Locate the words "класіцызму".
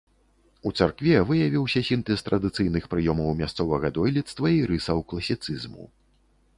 5.13-5.85